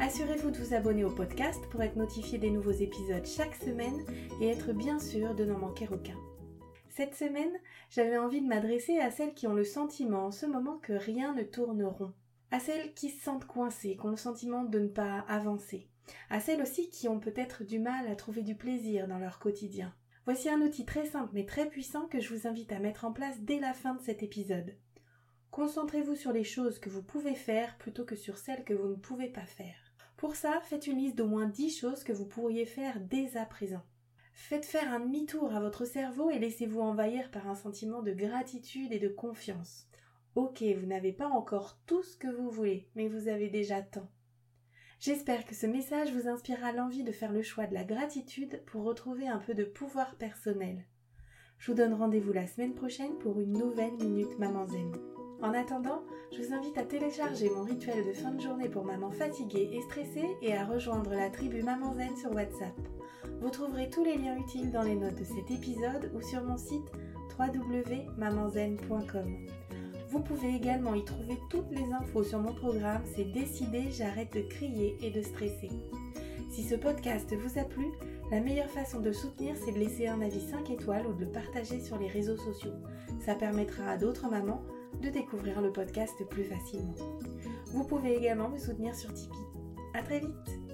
Assurez-vous 0.00 0.50
de 0.50 0.56
vous 0.56 0.74
abonner 0.74 1.04
au 1.04 1.10
podcast 1.10 1.60
pour 1.70 1.82
être 1.82 1.96
notifié 1.96 2.38
des 2.38 2.50
nouveaux 2.50 2.70
épisodes 2.72 3.26
chaque 3.26 3.54
semaine 3.54 4.00
et 4.40 4.48
être 4.48 4.72
bien 4.72 4.98
sûr 4.98 5.34
de 5.34 5.44
n'en 5.44 5.58
manquer 5.58 5.86
aucun. 5.92 6.16
Cette 6.88 7.14
semaine, 7.14 7.52
j'avais 7.90 8.16
envie 8.16 8.40
de 8.40 8.46
m'adresser 8.46 8.98
à 8.98 9.10
celles 9.10 9.34
qui 9.34 9.46
ont 9.46 9.54
le 9.54 9.64
sentiment 9.64 10.26
en 10.26 10.30
ce 10.30 10.46
moment 10.46 10.78
que 10.78 10.94
rien 10.94 11.34
ne 11.34 11.42
tourne 11.42 11.84
rond, 11.84 12.12
à 12.50 12.58
celles 12.58 12.94
qui 12.94 13.10
se 13.10 13.22
sentent 13.22 13.46
coincées, 13.46 13.96
qui 13.96 14.06
ont 14.06 14.10
le 14.10 14.16
sentiment 14.16 14.64
de 14.64 14.78
ne 14.78 14.88
pas 14.88 15.20
avancer, 15.28 15.88
à 16.30 16.40
celles 16.40 16.62
aussi 16.62 16.88
qui 16.88 17.08
ont 17.08 17.20
peut-être 17.20 17.62
du 17.62 17.78
mal 17.78 18.08
à 18.08 18.16
trouver 18.16 18.42
du 18.42 18.54
plaisir 18.54 19.06
dans 19.06 19.18
leur 19.18 19.38
quotidien. 19.38 19.94
Voici 20.24 20.48
un 20.48 20.60
outil 20.62 20.86
très 20.86 21.06
simple 21.06 21.30
mais 21.34 21.44
très 21.44 21.68
puissant 21.68 22.06
que 22.06 22.20
je 22.20 22.34
vous 22.34 22.46
invite 22.46 22.72
à 22.72 22.78
mettre 22.78 23.04
en 23.04 23.12
place 23.12 23.40
dès 23.40 23.60
la 23.60 23.74
fin 23.74 23.94
de 23.94 24.00
cet 24.00 24.22
épisode. 24.22 24.74
Concentrez-vous 25.52 26.14
sur 26.14 26.32
les 26.32 26.44
choses 26.44 26.78
que 26.78 26.88
vous 26.88 27.02
pouvez 27.02 27.34
faire 27.34 27.76
plutôt 27.76 28.06
que 28.06 28.16
sur 28.16 28.38
celles 28.38 28.64
que 28.64 28.72
vous 28.72 28.88
ne 28.88 28.94
pouvez 28.94 29.28
pas 29.28 29.44
faire. 29.44 29.76
Pour 30.16 30.34
ça, 30.34 30.62
faites 30.62 30.86
une 30.86 30.96
liste 30.96 31.18
d'au 31.18 31.26
moins 31.26 31.46
10 31.46 31.78
choses 31.78 32.04
que 32.04 32.12
vous 32.14 32.24
pourriez 32.24 32.64
faire 32.64 32.98
dès 32.98 33.36
à 33.36 33.44
présent. 33.44 33.82
Faites 34.32 34.64
faire 34.64 34.90
un 34.90 35.00
demi-tour 35.00 35.54
à 35.54 35.60
votre 35.60 35.84
cerveau 35.84 36.30
et 36.30 36.38
laissez-vous 36.38 36.80
envahir 36.80 37.30
par 37.30 37.48
un 37.48 37.54
sentiment 37.54 38.00
de 38.00 38.12
gratitude 38.12 38.94
et 38.94 38.98
de 38.98 39.08
confiance. 39.08 39.88
Ok, 40.36 40.62
vous 40.62 40.86
n'avez 40.86 41.12
pas 41.12 41.28
encore 41.28 41.78
tout 41.86 42.02
ce 42.02 42.16
que 42.16 42.28
vous 42.28 42.48
voulez, 42.50 42.88
mais 42.94 43.08
vous 43.08 43.28
avez 43.28 43.50
déjà 43.50 43.82
tant. 43.82 44.08
J'espère 45.00 45.44
que 45.44 45.54
ce 45.54 45.66
message 45.66 46.14
vous 46.14 46.28
inspirera 46.28 46.72
l'envie 46.72 47.04
de 47.04 47.12
faire 47.12 47.32
le 47.32 47.42
choix 47.42 47.66
de 47.66 47.74
la 47.74 47.84
gratitude 47.84 48.62
pour 48.64 48.84
retrouver 48.84 49.28
un 49.28 49.38
peu 49.38 49.52
de 49.52 49.64
pouvoir 49.64 50.16
personnel. 50.16 50.86
Je 51.58 51.70
vous 51.70 51.76
donne 51.76 51.92
rendez-vous 51.92 52.32
la 52.32 52.46
semaine 52.46 52.74
prochaine 52.74 53.18
pour 53.18 53.38
une 53.38 53.52
nouvelle 53.52 53.98
Minute 53.98 54.38
Maman 54.38 54.66
Zen. 54.66 55.11
En 55.42 55.52
attendant, 55.54 56.02
je 56.30 56.40
vous 56.40 56.54
invite 56.54 56.78
à 56.78 56.84
télécharger 56.84 57.50
mon 57.50 57.64
rituel 57.64 58.06
de 58.06 58.12
fin 58.12 58.30
de 58.30 58.40
journée 58.40 58.68
pour 58.68 58.84
maman 58.84 59.10
fatiguée 59.10 59.70
et 59.72 59.82
stressée 59.82 60.36
et 60.40 60.54
à 60.54 60.64
rejoindre 60.64 61.10
la 61.10 61.30
tribu 61.30 61.64
Maman 61.64 61.94
Zen 61.94 62.16
sur 62.16 62.32
WhatsApp. 62.32 62.76
Vous 63.40 63.50
trouverez 63.50 63.90
tous 63.90 64.04
les 64.04 64.18
liens 64.18 64.36
utiles 64.36 64.70
dans 64.70 64.84
les 64.84 64.94
notes 64.94 65.18
de 65.18 65.24
cet 65.24 65.50
épisode 65.50 66.12
ou 66.14 66.22
sur 66.22 66.44
mon 66.44 66.56
site 66.56 66.92
www.mamanzen.com. 67.36 69.36
Vous 70.10 70.20
pouvez 70.20 70.54
également 70.54 70.94
y 70.94 71.04
trouver 71.04 71.36
toutes 71.50 71.72
les 71.72 71.92
infos 71.92 72.22
sur 72.22 72.38
mon 72.38 72.54
programme 72.54 73.02
C'est 73.16 73.32
décidé, 73.32 73.90
j'arrête 73.90 74.32
de 74.34 74.42
crier 74.42 74.96
et 75.02 75.10
de 75.10 75.22
stresser. 75.22 75.70
Si 76.52 76.62
ce 76.62 76.76
podcast 76.76 77.34
vous 77.34 77.58
a 77.58 77.64
plu, 77.64 77.86
la 78.30 78.40
meilleure 78.40 78.70
façon 78.70 79.00
de 79.00 79.08
le 79.08 79.12
soutenir, 79.12 79.56
c'est 79.56 79.72
de 79.72 79.80
laisser 79.80 80.06
un 80.06 80.20
avis 80.20 80.40
5 80.40 80.70
étoiles 80.70 81.08
ou 81.08 81.14
de 81.14 81.24
le 81.24 81.32
partager 81.32 81.80
sur 81.80 81.98
les 81.98 82.06
réseaux 82.06 82.36
sociaux. 82.36 82.74
Ça 83.26 83.34
permettra 83.34 83.86
à 83.86 83.96
d'autres 83.96 84.30
mamans 84.30 84.62
de 85.00 85.08
découvrir 85.08 85.60
le 85.60 85.72
podcast 85.72 86.14
plus 86.28 86.44
facilement. 86.44 86.94
Vous 87.66 87.84
pouvez 87.84 88.16
également 88.16 88.48
me 88.48 88.58
soutenir 88.58 88.94
sur 88.94 89.12
Tipeee. 89.12 89.36
À 89.94 90.02
très 90.02 90.20
vite 90.20 90.71